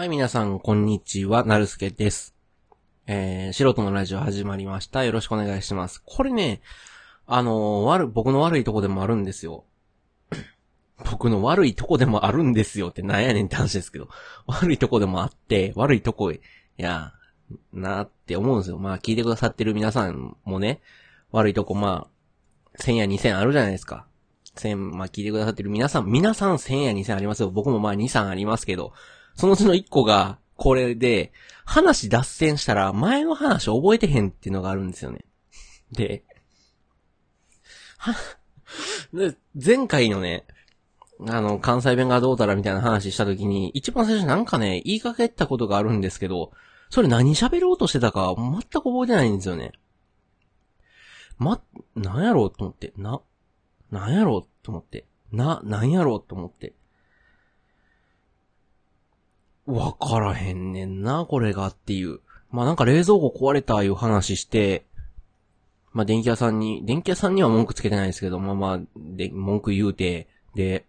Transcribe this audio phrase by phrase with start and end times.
[0.00, 2.34] はい、皆さん、こんにちは、なるすけです。
[3.06, 5.04] えー、素人のラジオ始まりました。
[5.04, 6.02] よろしくお願いします。
[6.06, 6.62] これね、
[7.26, 9.66] あのー悪、僕の悪いとこでもあるんですよ。
[11.04, 14.08] 僕の悪いとこでもあるんですよってなんやねんって話ですけど、
[14.46, 16.40] 悪いとこでもあって、悪いとこ、い
[16.78, 17.12] や、
[17.74, 18.78] なーって思うんですよ。
[18.78, 20.80] まあ、聞いてくださってる皆さんもね、
[21.30, 22.08] 悪いとこ、ま
[22.74, 24.06] あ、1000や2000あるじゃないですか。
[24.56, 27.50] 1000、まあ、聞いてくださってる皆さん、皆さん1000や2000ありますよ。
[27.50, 28.94] 僕もまあ2、3ありますけど、
[29.34, 31.32] そのうちの1個が、これで、
[31.64, 35.24] 話脱線したら、前の話覚えてへんっていうのがあるんですよね。
[35.92, 36.24] で、
[37.98, 38.14] は、
[39.12, 40.44] で前回のね、
[41.28, 46.52] あの、関西弁がどうたらみたいな話した時に、一番最初なんかね、言いかけたことがあるんですけど、
[46.88, 49.72] それ何喋ろうとしてたか全く覚えてないんですよね。
[51.38, 51.60] ま、
[51.94, 53.20] なんやろうと思って、な、
[53.90, 56.74] なんやろうと思って、な、なんやろうと思って。
[59.66, 62.20] わからへんねんな、これがっていう。
[62.50, 64.86] まあなんか冷蔵庫壊れたいう話して、
[65.92, 70.86] まあ電気屋さんに、電気屋さんには文句つけてないですけど、まあまあ、で、文句言うて、で、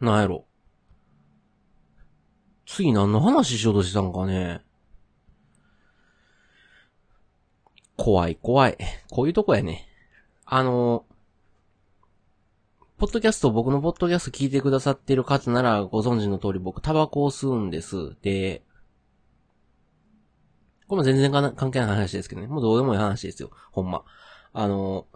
[0.00, 0.44] なんやろ。
[2.66, 4.60] 次何の話しようとしてたんかね。
[7.96, 8.78] 怖い怖い。
[9.10, 9.88] こういうとこやね。
[10.44, 11.04] あの、
[12.98, 18.16] ポッドキャスト、僕のポッドキャスト聞いてくださっている方ならご存知の通り僕タバコを吸うんです。
[18.22, 18.64] で、
[20.88, 22.48] これも全然関係ない話ですけどね。
[22.48, 23.52] もうどうでもいい話ですよ。
[23.70, 24.02] ほんま。
[24.52, 25.06] あの、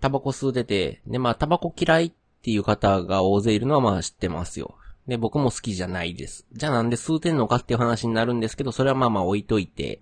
[0.00, 2.12] タバコ吸うてて、で、まあ、タバコ嫌いっ
[2.42, 4.74] ていう方が大勢いるのはまあ知ってますよ。
[5.06, 6.44] で、僕も好きじゃないです。
[6.54, 10.00] じゃあなんで吸うてんのかっていう話になるんですけど、それはまあまあ置いといて、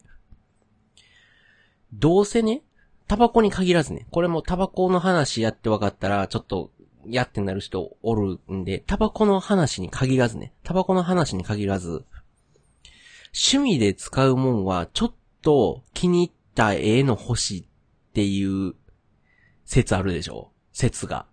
[1.92, 2.62] どうせね、
[3.06, 6.70] タバコに限らずね、これもタバコの話やって分かったら、ちょっと、
[7.06, 12.04] やってなる人おるんで、タバコの話に限らずね、タバコの話に限らず、
[13.32, 17.64] 趣味で使うもんは、ちょっと気に入った絵の星っ
[18.12, 18.74] ていう
[19.64, 20.52] 説あるでしょ？
[20.72, 21.26] 説が。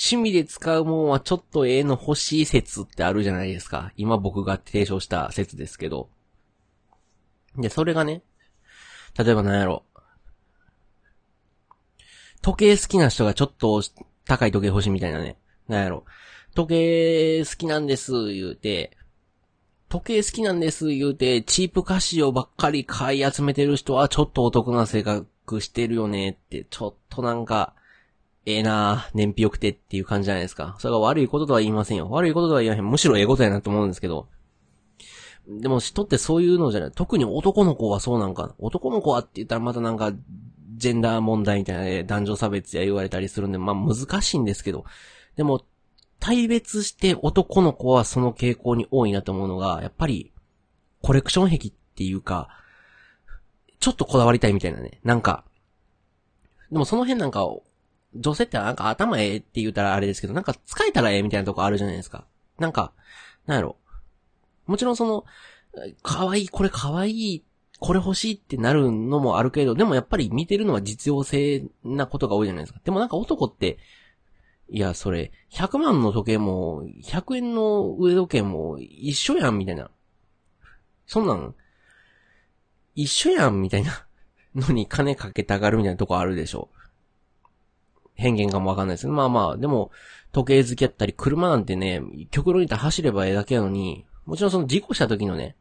[0.00, 3.92] 趣味で使うもんはちょっと絵の欲しい説ってあるじゃないですか。
[3.96, 6.08] 今僕が提唱した説ですけど。
[7.56, 8.22] で、それがね、
[9.18, 9.84] 例えば何やろ。
[12.42, 13.82] 時計好きな人がちょっと
[14.24, 15.36] 高い時計欲しいみたいなね。
[15.68, 16.04] なんやろ。
[16.54, 18.96] 時計好きなんです、言うて、
[19.88, 27.74] 時計好きなんです、言うて、チープカシオばっかり買い集めてる人はちょっとお得な性格してるよねって、ちょっとなんか、
[28.44, 30.76] ええなぁ、燃費良くてっていう感じじゃないですか。
[30.78, 32.08] それが悪いこととは言いませんよ。
[32.10, 32.88] 悪いこととは言わへん。
[32.88, 34.28] むしろええことやなと思うんですけど。
[35.46, 36.90] でも人ってそういうのじゃない。
[36.94, 38.54] 特に男の子はそうなんか。
[38.58, 40.12] 男の子はって言ったらまたなんか、
[40.78, 44.84] ジェンダー問題みたいなね、男女差別や言われたりするんで、まあ難しいんですけど。
[45.36, 45.64] でも、
[46.20, 50.32] 対別して男の子はその傾向に多いなと思うのが、やっぱり、
[51.02, 52.48] コレクション癖っていうか、
[53.80, 55.00] ちょっとこだわりたいみたいなね。
[55.04, 55.44] なんか、
[56.70, 57.46] でもその辺なんか、
[58.14, 62.26] 女性ってなんか頭ええって言ったらあれですけど、なんか使えたらええみたいなとこあるじゃないですか。
[62.58, 62.92] なんか、
[63.46, 63.76] なんやろ。
[64.66, 65.24] もちろんその、
[66.02, 67.44] かわいい、これかわいい、
[67.80, 72.80] これ欲しいってなるのもあるけど、でもやっぱり見てるのは実用性なことが多いじゃないですか。
[72.84, 73.78] でもなんか男って、
[74.70, 79.90] いや、それ、100万の時計も、100円の腕時計も一緒やん、みたいな。
[81.06, 81.54] そんなん、
[82.94, 84.06] 一緒やん、みたいな
[84.54, 86.68] のに金かけたがるみたいなとこあるでしょ。
[88.14, 89.90] 偏見かもわかんないですけど、まあまあ、でも、
[90.32, 95.56] 時計好きやったり、車なんてね、極論言ったら走ればええだけなのに、もちろんその事故した時のね、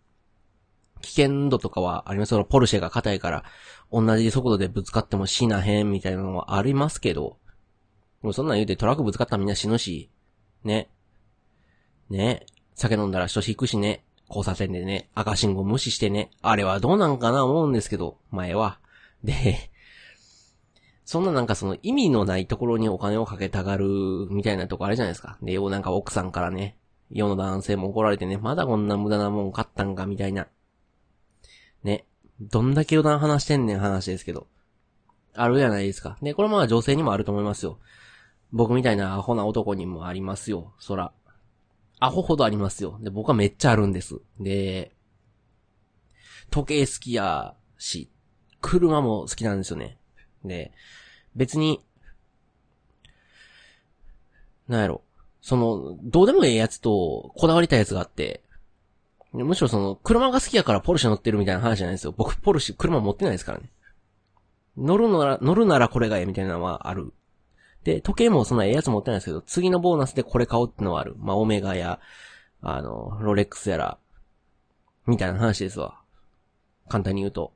[1.02, 2.30] 危険度とかはあります。
[2.30, 3.44] そのポルシェが硬いから、
[3.92, 7.38] 同じ速度でぶつかっても死なへんみたいなのはありますけど、
[8.22, 10.12] でもそんなん言うてトラックぶつかったらみんな死ぬし、
[10.64, 10.90] ね。
[12.10, 12.46] ね。
[12.76, 14.04] 酒飲んだら人引くしね。
[14.30, 15.10] 交差点でね。
[15.16, 16.32] 赤信号無視してね。
[16.42, 18.80] あれはどうなんかな思うんですけど、前は。
[19.24, 19.72] で、
[21.06, 23.88] そんななんかその意味のないところにお金をかけたがる
[24.30, 25.38] みたいなとこあるじゃないですか。
[25.42, 26.78] で、ようなんか奥さんからね、
[27.10, 30.48] 世の男性も怒られてね、まだこんな無駄なもん買ったんかみたいな。
[31.84, 32.06] ね。
[32.40, 34.48] どんだけ余談話してんねん話ですけど。
[35.34, 36.18] あるじゃないですか。
[36.22, 37.80] で、これまあ女性にもあると思いますよ。
[38.52, 40.74] 僕みたいなアホな男にもありますよ。
[40.80, 41.12] そら。
[42.00, 43.00] アホほどありますよ。
[43.02, 44.20] で、僕はめっちゃあるんです。
[44.40, 44.96] で、
[46.50, 48.10] 時計好きやし、
[48.62, 49.98] 車も好きなんですよね。
[50.44, 50.72] で、
[51.36, 51.84] 別に、
[54.68, 55.04] なんやろ。
[55.42, 58.44] その、どうでもええやつと、こだわりたいやつがあって、
[59.34, 62.14] むしろその、車が好きやからポルシェ乗ってるみたいな話じゃないですよ。
[62.16, 63.70] 僕、ポルシェ、車持ってないですからね。
[64.78, 67.14] 乗るなら、乗るならこれがええみたいなのはある。
[67.84, 71.16] で、時計もそんなええやつ持ってないですけど、次のボーナスでこれ買おうってのはある。
[71.18, 72.00] まあ、オメガや、
[72.62, 73.98] あの、ロレックスやら、
[75.06, 76.02] みたいな話ですわ。
[76.90, 77.54] 簡単に言うと。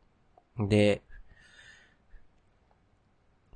[0.58, 1.02] で、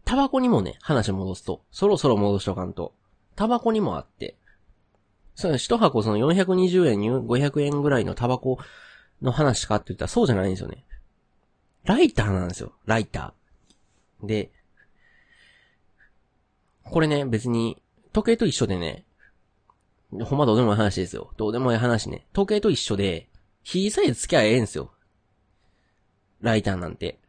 [0.06, 2.94] タバコにもね、話戻すと、そろそろ戻しとかんと、
[3.36, 4.38] タバコにもあって、
[5.36, 8.58] その一箱その420円500円ぐらいのタバコ
[9.22, 10.86] の話かって言ったらそうじゃないんですよね。
[11.84, 12.74] ライターなんですよ。
[12.86, 14.28] ライター。
[14.28, 14.52] で、
[16.84, 17.82] これね、別に、
[18.14, 19.06] 時計と一緒でね、
[20.24, 21.32] ほんまどうでもいい話ですよ。
[21.38, 22.26] どうでもいい話ね。
[22.34, 23.28] 時計と一緒で、
[23.64, 24.92] 火さえつきゃええんすよ。
[26.42, 27.20] ライターなんて。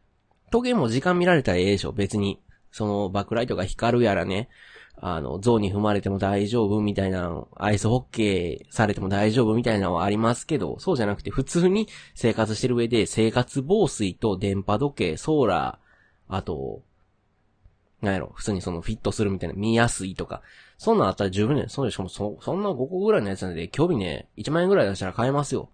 [0.51, 2.39] 時計も時間見られたらええでしょ、別に。
[2.71, 4.49] その、バックライトが光るやらね、
[4.99, 16.81] あの、像に踏まれても大丈夫みたいな、アイスホッケーされても大丈夫みたいなのはありますけど、そうじゃなくて普通に生活してる上で生活防水と電波時計、ソーラー、あと、
[18.01, 20.41] なんやろ、普通にそのフィットするみたいな、見やすいとか、
[20.77, 21.65] そんなんあったら十分ね。
[21.67, 25.69] そうでしかもそ、そんな5個ぐらいのやつなんで、興味ね、1万円ぐらい出したら買えますよ。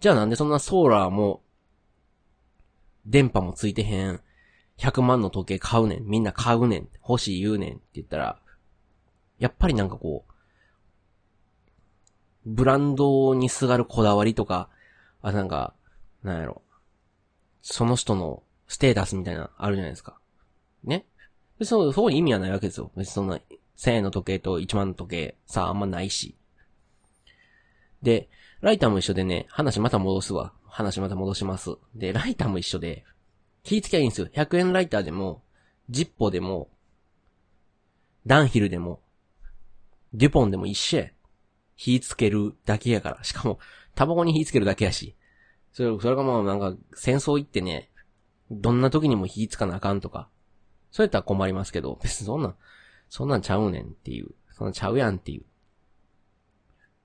[0.00, 1.42] じゃあなんでそんなソーラーも、
[3.06, 4.20] 電波もついてへん、
[4.76, 6.04] 100万の時計買うねん。
[6.04, 6.88] みんな買うねん。
[7.08, 8.40] 欲しい言うねんって言ったら、
[9.40, 10.32] やっぱりなんかこう、
[12.46, 14.68] ブランドにすがるこだわりとか、
[15.22, 15.74] あ、なんか、
[16.22, 16.62] なんやろ。
[17.62, 20.18] その人のステータスみたいな、あるじゃないですか。
[20.84, 21.04] ね？
[21.58, 22.92] で、そう、そう意味はないわけですよ。
[22.96, 23.40] 別にそんな、
[23.76, 26.36] 1000円の時計と1万の時計、さあ、あんまないし。
[28.02, 28.28] で、
[28.60, 30.52] ライターも一緒でね、話また戻すわ。
[30.66, 31.76] 話また戻します。
[31.94, 33.04] で、ライターも一緒で、
[33.62, 34.28] 気ぃつきゃいいんですよ。
[34.28, 35.42] 100円ライターでも、
[35.88, 36.68] ジッポでも、
[38.26, 39.00] ダンヒルでも、
[40.12, 41.06] デュポンでも一緒や。
[41.76, 43.24] 火つけるだけやから。
[43.24, 43.58] しかも、
[43.94, 45.16] タバコに火つけるだけやし。
[45.72, 47.90] それ、それがもうなんか、戦争行ってね、
[48.50, 50.28] どんな時にも火つかなあかんとか。
[50.90, 52.54] そうやったら困りますけど、別にそんな、
[53.08, 54.34] そんなんちゃうねんっていう。
[54.50, 55.44] そんなんちゃうやんっていう。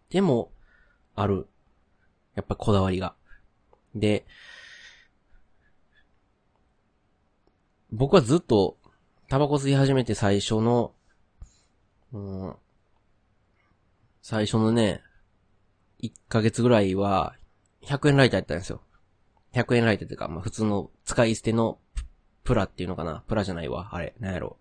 [0.10, 0.52] でも、
[1.16, 1.48] ある。
[2.36, 3.16] やっぱこだわりが。
[3.94, 4.26] で、
[7.92, 8.78] 僕はずっと、
[9.30, 10.94] タバコ吸い始めて最初の、
[12.12, 12.56] うん、
[14.28, 15.04] 最初のね、
[16.02, 17.36] 1ヶ月ぐらいは、
[17.84, 18.82] 100円ライターやったんですよ。
[19.54, 21.78] 100円ライターっていうか、まあ普通の使い捨ての
[22.44, 23.90] プラっていうのかなプラじゃないわ。
[23.92, 24.58] あれ、なんやろ。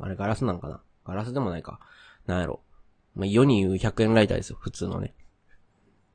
[0.00, 1.80] あれガラスなんかなガラスでもないか。
[2.28, 2.60] なんやろ。
[3.16, 4.58] まあ世に言う100円ライターですよ。
[4.60, 5.12] 普通のね。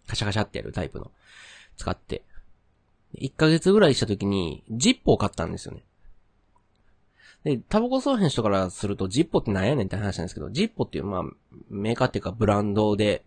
[0.08, 1.12] カシャカシャってやるタイプの。
[1.75, 2.24] 使って。
[3.16, 5.84] 1ヶ月ぐらいした時に、ジッポを買ったんですよね。
[7.44, 11.24] で、タバコ吸わへん人からすると、ジッポってなんやねんって話なんですけど、ジッポっていう、まあ、
[11.69, 13.24] メーカーっていうかブランドで、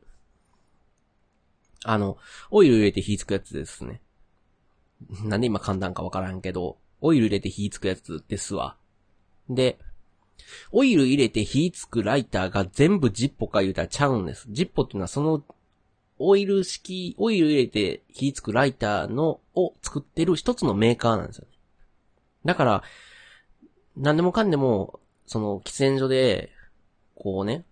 [1.84, 2.18] あの、
[2.50, 4.00] オイル入れて火つくやつですね。
[5.24, 8.76] なんで今簡単かわからんけど、オイル入れて火つくやつですわ。
[9.48, 9.78] で、
[10.70, 14.46] オイル入れて火つくライターが全部ジッポか言うたらちゃうんです。
[14.50, 15.42] ジッポっていうのはその、
[16.18, 21.50] オイル式、オイル入れて火つくライターの、を作ってる一つのメーカーなんですよね。
[22.44, 22.82] だから、
[23.96, 26.50] 何でもかんでも、その、喫煙所で、
[27.14, 27.64] こうね、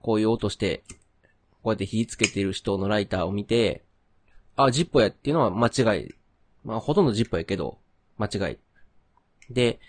[0.00, 0.84] こういう音して、
[1.62, 3.84] こうやって火つけてる人のライターを見て、
[4.56, 6.14] あ、ジッポやっていうのは間違い。
[6.64, 7.78] まあ、ほとんどジッポやけど、
[8.18, 8.58] 間違い。
[9.50, 9.80] で、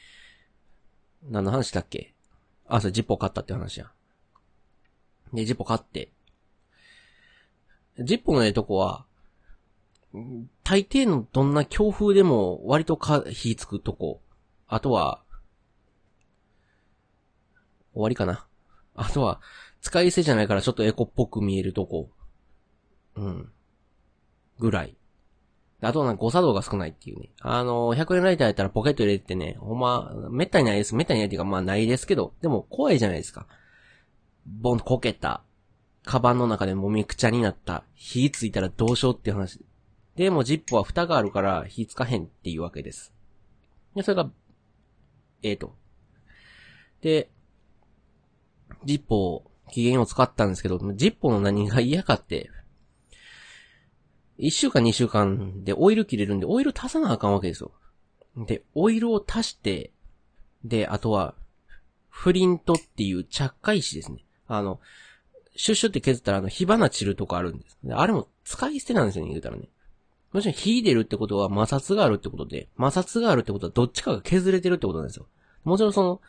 [1.29, 2.13] 何の話だっけ？
[2.67, 3.91] あ、それジッポ買ったって話や。
[5.33, 6.11] で、ジッポ買って。
[7.99, 9.05] ジッポのええとこは、
[10.63, 14.21] 大抵のどんな強風でも割とか、火つくとこ。
[14.67, 15.21] あとは、
[17.93, 18.45] 終わりかな。
[18.95, 19.41] あとは、
[19.81, 22.09] 使い捨てじゃないからちょっとエコっぽく見えるとこ。
[23.15, 23.51] うん。
[24.59, 24.95] ぐらい。
[25.81, 27.29] あとなんか誤作動が少ないっていうね。
[27.41, 30.95] あの、100円ライターやったらポケット入れてね、ほんま、めったにないです。
[30.95, 33.47] めったにないっていうか、まあないですけど、でも怖いじゃないですか。
[34.45, 35.43] ボンとこけた。
[36.05, 37.83] カバンの中でもみくちゃになった。
[37.95, 39.59] 火ついたらどうしようっていう話。
[40.15, 43.13] でもジップは蓋があるから火つかへんっていうわけです。
[43.95, 44.29] で、それが、
[45.41, 45.75] ええー、と。
[47.01, 47.29] で、
[48.85, 52.49] ジッポー、機嫌を使ったんですけど、ジッポーの何が嫌かって、
[54.37, 57.71] 一週間二週間でオイル切れるんで、オイル足さなあかんわけですよ。
[58.35, 59.91] で、オイルを足して、
[60.63, 61.35] で、あとは、
[62.09, 64.23] フリントっていう着火石ですね。
[64.47, 64.79] あの、
[65.55, 67.77] シュッシュって削ったらあの火花散るとこあるんです。
[67.83, 69.69] であれも使い捨てなんですよね、言うたらね。
[70.31, 75.27] もちろん火出るってことは摩擦があるってことで、摩擦があるってことはどっちかが削れてるってことなんですよ。
[75.63, 76.21] もちろんその、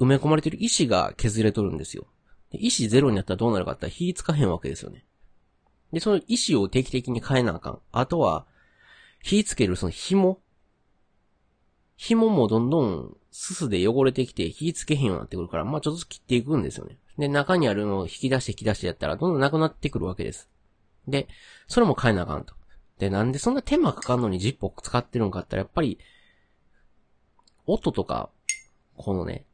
[0.00, 2.06] 埋め込まれてる石が削れとるんですよ。
[2.52, 5.04] 石ゼロになったらどうなるかって火つかへんわけですよね。
[5.92, 7.78] で、その石を定期的に変えなあかん。
[7.92, 8.46] あとは、
[9.22, 10.40] 火つけるその紐。
[11.96, 16.98] 紐もどんどんすすで汚れてきて火つけへんようになってくるから、まあちょっとずつ切っていくんですよね。
[17.18, 20.48] で、中にあるのを引き出して引き出してやったら、どんどんなくなってくるわけです。
[21.06, 21.28] で、
[21.68, 22.54] それも変えなあかんと。
[22.98, 25.98] で、なんでそんな手間かかんのにジッポ使ってるんかったら、やっぱり、
[27.66, 28.30] 音とか、
[28.96, 29.46] このね、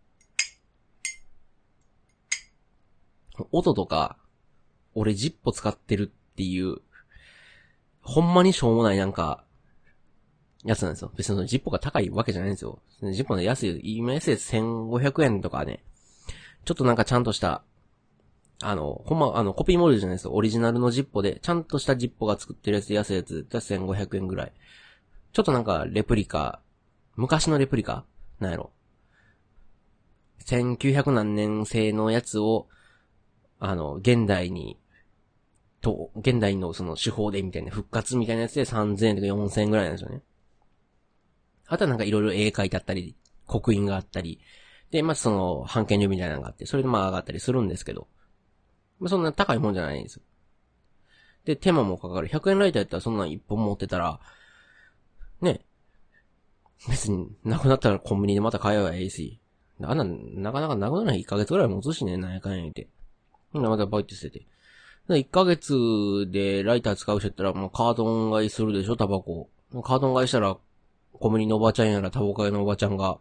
[3.53, 4.17] 音とか、
[4.95, 6.79] 俺ジッポ使ってるっていう、
[8.03, 9.45] ほんまにしょうもないなんか、
[10.65, 11.13] やつなんですよ。
[11.17, 12.81] 別にそのジッポが高いわけじゃないんですよ。
[13.13, 15.85] ジッポの安い、今安い1500円とかね、
[16.65, 17.63] ちょっとなんかちゃんとした、
[18.61, 20.33] あの、ほんま、あの、コピーモデルじゃないですよ。
[20.33, 24.53] オリジナルのジッポで、ちゃんとしたジッポが作ってるやつ安いやつ、1500円ぐらい。
[25.33, 26.61] ちょっとなんか、レプリカ、
[27.15, 28.05] 昔のレプリカ？
[28.41, 28.71] なんやろ。
[30.45, 32.69] 1900何年製のやつを、
[33.59, 34.79] あの、現代に、
[35.81, 40.23] と、現代のその手法でみたいな、復活みたいなやつで3000円とか4000円ぐらいなんですよね。
[41.67, 43.15] あとはなんかいろいろ絵描いてあったり、
[43.47, 44.41] 刻印があったり、
[44.91, 48.09] で、まあ、その、半券料みたいなのがあって、それでまあ上がったりするんですけど、
[49.01, 50.23] まあ、そんな高いもんじゃないんですよ。
[51.45, 52.29] で、手間もかかる。
[52.29, 54.21] 100円ライターやったらそんなん1本持ってたら、
[55.41, 55.61] ね、
[56.89, 59.41] 別に、なくなったらコンビニでまた買えばいいし、
[59.83, 62.89] あんな、なかなかなくならない？1ヶ月ぐらい持つしね、なんやかんや言うて。
[63.53, 64.47] ほんなまたバイト捨てて。
[65.09, 69.49] 1ヶ月でライター使う人やったら、もうカートン買いするでしょ、タバコ。
[69.83, 70.59] カートン買いしたら、
[71.13, 73.19] コンビニのおばちゃんやらタバコ屋のおばちゃんが、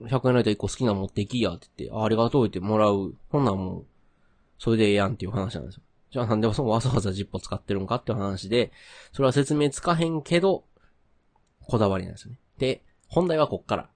[0.00, 3.14] 100円ライター1個好きなの持ってきやって言って、あありがとうってもらう。
[3.30, 3.86] ほんなんもう、
[4.58, 5.82] それでええやんっていう話なんですよ。
[6.12, 8.70] じゃあなんでそのわざわざジッポ使ってるんかっていう話で、
[9.12, 10.64] それは説明つかへんけど、
[11.66, 12.38] こだわりなんですよね。
[12.58, 13.88] で、本題はこっから。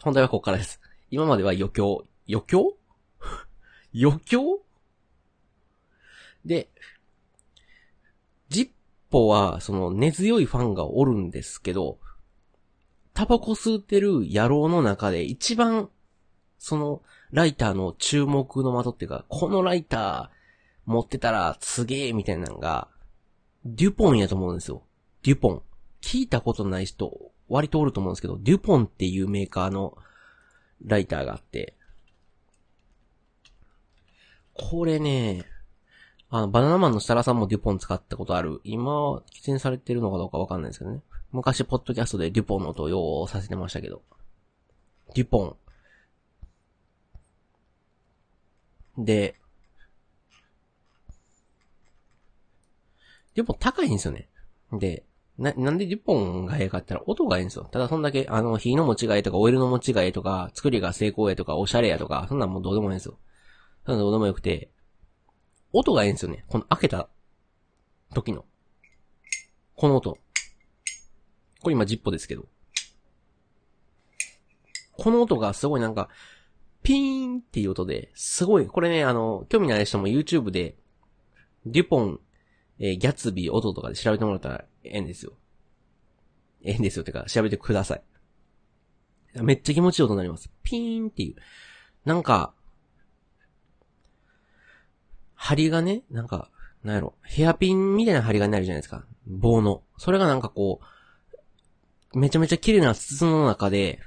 [0.00, 0.80] 本題はこっからです。
[1.10, 2.06] 今までは余興。
[2.28, 2.76] 余興？
[3.94, 4.60] 余興？
[6.44, 6.68] で、
[8.48, 8.70] ジッ
[9.10, 11.98] ポは、その根強いファンがおるんですけど、
[13.14, 15.88] タバコ吸ってる野郎の中で一番、
[16.58, 17.02] その、
[17.32, 22.88] ライターの注目の的っていうか、このライター持ってたらすげえみたいなのが、
[23.64, 24.82] デュポンやと思うんですよ。
[25.22, 25.62] デュポン。
[26.00, 29.98] 聞いたことない人、割とおると思うんですけど、デュポンっていうメーカーの
[30.84, 31.75] ライターがあって、
[34.58, 35.44] これね、
[36.28, 38.60] あの、バナナマンの設楽さんもデュポン使ったことある。
[38.64, 41.00] 今、出演されてるのかどうかわかんないですけどね。
[41.32, 44.02] 昔、ポッドキャストでデュポンの音を用させてましたけど。
[45.14, 45.56] デュポ
[48.98, 49.04] ン。
[49.04, 49.36] で、
[53.34, 54.28] デュポン高いんですよね。
[54.72, 55.04] で、
[55.38, 57.68] な、なんでデュポンがええかって言ったら音がいいんですよ。
[57.70, 63.18] ただそんだけ、あの、火の持ちがえとか、オイルの持ちがえとか、作りが成功やとか、おしゃれやとか、そんなんもうどうでもいいんですよ。
[63.86, 64.70] そんなどうでもよくて、
[65.72, 66.44] 音がいいんですよね。
[66.48, 67.08] この開けた
[68.12, 68.44] 時の。
[69.76, 70.18] この音。
[71.62, 72.46] これ今ジッポですけど。
[74.92, 76.08] この音がすごいなんか、
[76.82, 80.76] ピーンっていう音で、すごい、これね、あの、興味ない人も YouTube で、
[81.64, 82.20] デュポン、
[82.80, 85.32] えー、ギャツビー音とかで調べてもらったらええんですよ。
[86.62, 87.04] ええんですよっ。
[87.04, 88.02] てか、調べてください。
[89.42, 90.50] めっちゃ気持ちいい音になります。
[90.64, 91.36] ピーンっていう。
[92.04, 92.54] なんか、
[95.36, 96.50] 針がね、なんか、
[96.82, 99.04] なんやろ、ヘアピンみたいな針がなるじゃないですか。
[99.26, 99.82] 棒の。
[99.98, 100.80] それがなんかこ
[102.12, 104.00] う、めちゃめちゃ綺麗な筒の中で、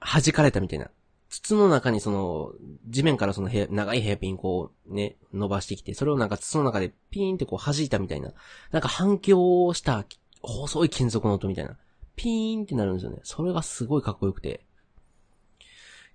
[0.00, 0.90] 弾かれたみたいな。
[1.28, 2.52] 筒の中にその、
[2.88, 8.32] 地面からその長いヘアピンこうね、伸ばしてきて、それをなんか筒の中でピーンってこう弾いたみたいな。
[8.70, 10.04] なんか反響した
[10.42, 11.76] 細い金属の音みたいな。
[12.16, 13.18] ピーンってなるんですよね。
[13.24, 14.64] それがすごいかっこよくて。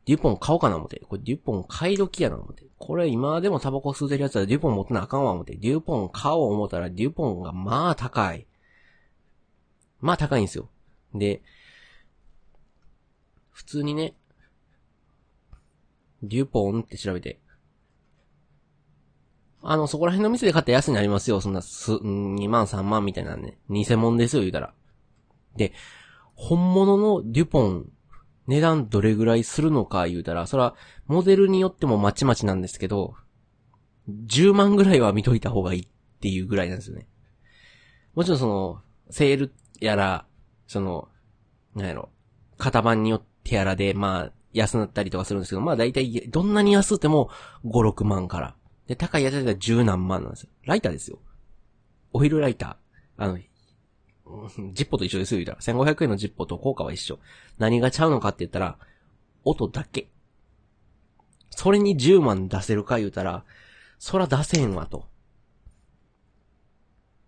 [0.10, 1.00] デュポン買おうかな思って。
[1.08, 2.63] これデュポン買い時やな思って。
[2.80, 5.56] これ今でもタバコ吸うてるやつはデュポン持ってなあかんわ思って。
[5.56, 8.48] デュポン買おう思ったらデュポンがまあ高い。
[10.01, 10.68] まあ高いんですよ。
[11.13, 11.44] で、
[13.51, 14.16] 普通にね、
[16.24, 17.39] デュポンって調べて。
[19.62, 21.39] あの、そこら辺の店で買ったら安になりますよ。
[21.39, 23.60] そんな、す、2万3万みたいなね。
[23.70, 24.74] 偽物ですよ、言うたら。
[25.56, 25.72] で、
[26.34, 27.92] 本物のデュポン、
[28.50, 30.74] 値段どれぐらいするのか言うたら、そら、
[31.06, 33.13] モデルによってもまちまちなんですけど、
[34.10, 35.88] 10万ぐらいは見といた方がいいっ
[36.20, 37.08] ていうぐらいなんですよね。
[38.15, 40.25] もちろんその、セールやら、
[40.65, 41.10] その、
[41.75, 42.10] なんやろ、
[42.58, 47.29] 型番によってやらで、まあ、安なったりとかするんですけど、まあ大体、どんなに安くても
[47.65, 48.56] 5、6万から。
[48.88, 50.50] で、高いやつだったら10何万なんですよ。
[50.63, 51.20] ライターですよ。
[52.13, 53.24] オイルライター。
[53.24, 53.38] あの、
[54.74, 55.59] ジッポと一緒ですよ、言うたら。
[55.59, 57.19] 1500円のジッポと効果は一緒。
[57.57, 58.77] 何がちゃうのかって言ったら、
[59.43, 60.09] 音だけ。
[61.51, 63.43] それに10万出せるか言うたら、
[63.98, 65.05] そら出せんわと。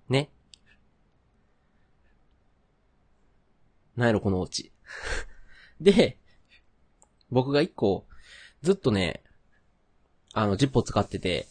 [0.10, 0.29] ね。
[3.96, 4.72] なんやろ、このオチ。
[5.81, 6.17] で、
[7.31, 8.05] 僕が一個、
[8.62, 9.24] ずっとね、
[10.34, 11.48] あの、ジッポ使ってて、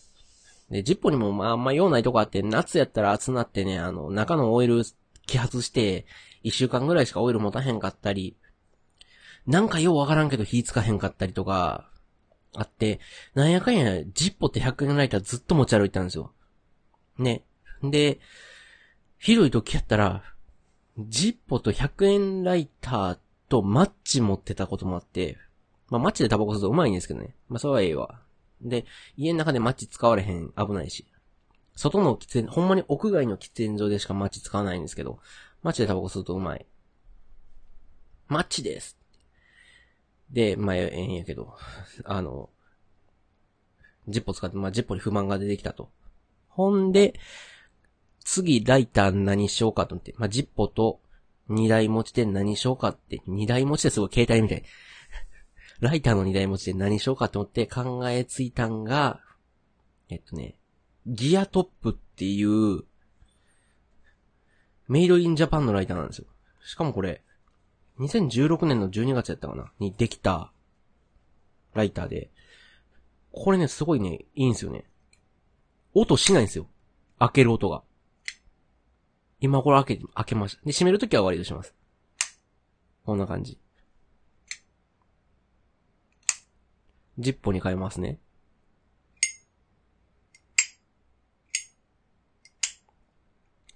[0.71, 4.85] で、ジッポにもまああんま用ないとこあって、夏やったら暑なってね、あの、中のオイル
[5.37, 6.07] 揮発して、
[6.43, 8.37] 一週間ぐらいしかオイル持たへんかったり、
[9.47, 11.91] なんかようわからんけど火つかへんかったりとか、
[12.55, 13.01] あって、
[13.35, 16.33] なんやかんや、ジッポって100円ライターずっと持ち歩いたんですよ。
[17.19, 17.45] ね。
[17.83, 18.21] で、
[19.19, 20.25] ひどい時やったら、
[20.99, 23.19] ジッポと100円ライター
[23.49, 25.39] とマッチ持ってたこともあって、
[25.89, 27.35] まあマッチでタバコ吸うとうまいんですけどね。
[27.49, 28.21] まあそれはええわ。
[28.63, 28.85] で、
[29.17, 31.07] 家の中でマッチ使われへん、危ないし。
[31.81, 35.19] 外の喫煙、ほんまに屋外の喫煙所でしかマッチ使わないんですけど、
[35.63, 36.67] マッチでタバコ吸うとうまい。
[38.29, 38.99] マッチです
[40.31, 41.57] で、まあ、ええんやけど、
[42.05, 42.51] あの、
[44.09, 45.91] ジッポ使って、まあ、ジッポに不満が出てきたと。
[46.51, 47.19] ほんで、
[48.23, 51.01] 次、ライター何しようかと思って、まあ、ジッポと
[51.49, 54.65] 二台持ちで何しようかって、二台持ちですごい携帯みたい。
[55.81, 59.23] ライターの二台持ちで何しようかと思って考えついたんが、
[60.11, 60.57] えっとね、
[61.07, 62.85] ギアトップっていう、
[64.89, 66.27] メイドインジャパンのライターなんですよ。
[66.65, 67.23] しかもこれ、
[67.99, 69.73] 2016年の12月やったかな？
[69.79, 70.53] にできた、
[71.75, 72.31] ライターで、
[73.33, 74.85] これね、すごいね、いいんですよね。
[75.95, 76.67] 音しないんですよ。
[77.19, 77.83] 開ける音が。
[79.41, 80.63] 今これ開け、開けました。
[80.65, 81.75] で、閉めるときは終わりとします。
[83.05, 83.59] こんな感じ。
[87.19, 88.19] ジッポに変えますね。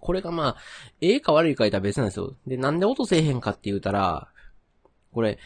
[0.00, 0.56] これがまあ、
[1.00, 2.34] ええか悪いか言ったら別なんですよ。
[2.46, 4.28] で、なんで音せえへんかって言うたら、
[5.12, 5.38] これ、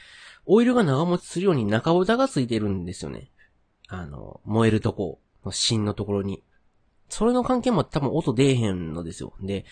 [0.46, 3.30] オイルが長持ちするように中蓋がついてるんですよね。
[3.88, 6.42] あの、燃えるとこの芯のところに。
[7.08, 9.32] それの関係も多分音出えへんのですよ。
[9.40, 9.64] で、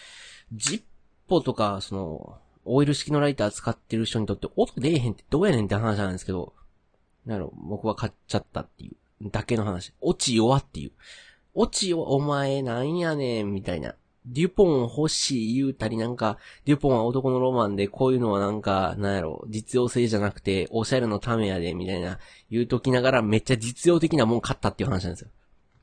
[0.53, 0.83] ジッ
[1.29, 6.53] ポとか、その、オイル式のライター使ってる人にとって音出えへんってどうやねんって話なんですけど、
[7.25, 9.93] なる僕は買っちゃったっていう、だけの話。
[10.01, 10.93] 落ち弱っていう。
[11.55, 13.95] 落ち弱お前なんやねん、みたいな。
[14.27, 22.19] デュポン欲しい言うたりなんか、デュポンは男のロマンで、こういうのはなんか、なんやろ、実用性じゃなくて、おしゃれのためやで、みたいな、
[22.51, 25.31] 言うときながらめっちゃ実用的なもん買ったっていう話なんですよ。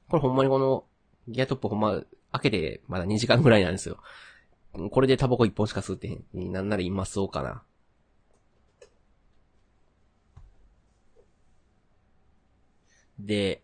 [0.10, 0.84] これほんまにこの、
[1.30, 2.04] ギアトップほんま、
[2.34, 3.98] 開けてまだ2時間ぐらいなんですよ。
[4.92, 6.52] これでタバコ1本しか吸ってへん。
[6.52, 7.64] なんなら今吸おうかな。
[13.20, 13.62] で、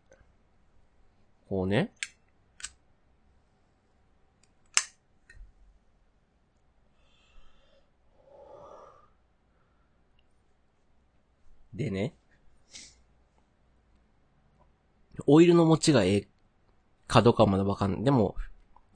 [1.49, 1.91] こうね。
[11.73, 12.13] でね、
[15.27, 16.27] オイルの持ちがええ
[17.07, 18.03] かどうかはまだわかんない。
[18.03, 18.35] でも、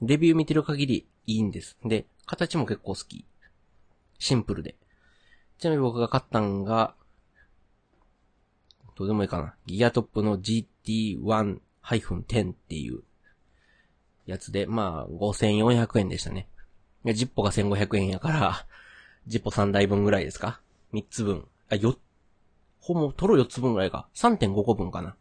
[0.00, 1.76] レビュー見てる限りいいんです。
[1.84, 3.24] で、形も結構好き。
[4.18, 4.76] シンプルで。
[5.58, 6.94] ちなみに僕が買ったんが、
[8.96, 9.54] どうでもいいかな。
[9.66, 13.02] ギアトップの GT1-10 っていう
[14.26, 16.48] やつで、まあ、5400円でしたね。
[17.04, 18.66] ジッポが1500円やから、
[19.26, 20.60] ジッポ3台分ぐらいですか
[20.92, 21.46] ?3 つ分。
[21.70, 21.96] あ、4
[22.84, 24.10] ほぼ、トロ4つ分ぐらいか。
[24.14, 25.16] 3.5個分かな。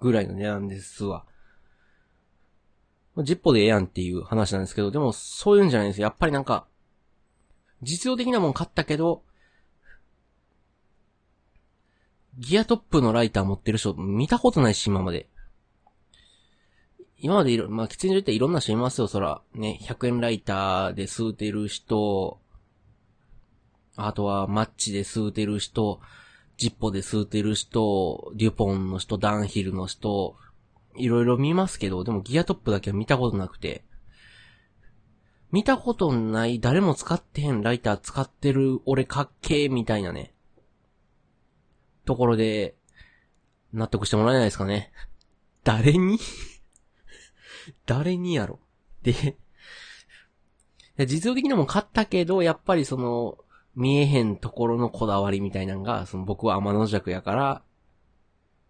[0.00, 1.26] ぐらいの値段ですわ。
[3.18, 6.04] ジッポでええやんっていう話なんですけど、でもそういうんじゃないですよ。
[6.04, 6.66] やっぱりなんか、
[7.82, 9.22] 実用的なもん買ったけど、
[12.38, 15.28] ギアトップのライター持ってる人見たことないし、今まで。
[17.18, 19.42] 今までいろ、まあ、喫煙所っていろんな人いますよ、そら。
[19.52, 22.40] ね、100円ライターで吸うてる人、
[23.96, 26.00] あとはマッチで吸うてる人、
[26.60, 30.36] ジッポで吸うてる人、デュポンの人、ダンヒルの人、
[30.94, 33.82] いろいろ見ますけど、でもギアトップだけは見たことなくて、
[35.52, 40.34] 見たことない、誰も使ってへんライター使ってる俺かっけーみたいなね、
[42.04, 42.74] ところで、
[43.72, 44.92] 納得してもらえないですかね。
[45.64, 46.18] 誰に？
[47.86, 48.60] 誰にやろ。
[49.02, 49.38] で、
[51.06, 53.38] 実用的なもん買ったけど、やっぱりその、
[53.80, 57.62] 見えへんところのこだわりみたいなのが、その僕は天の弱やから、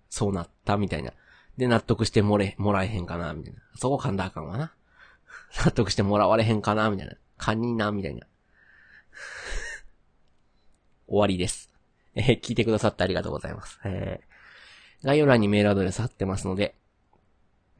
[0.08, 1.12] そうなったみたいな。
[1.56, 3.60] で、納得してもれ、もらえへんかな、みたいな。
[3.74, 4.72] そこ噛んだあかんわな。
[5.66, 7.14] 納得してもらわれへんかな、みたいな。
[7.38, 8.24] 堪忍な、みたいな。
[11.08, 11.72] 終わりです。
[12.14, 13.80] えー、聞いてくださってありがとうございます。
[13.84, 16.76] えー、概要欄にメールアドレス貼ってますので、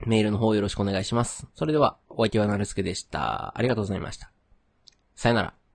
[0.00, 1.46] メールの方よろしくお願いします。
[1.54, 3.56] それでは、お相手はなるすけでした。
[3.56, 4.32] ありがとうございました。
[5.14, 5.59] さよなら。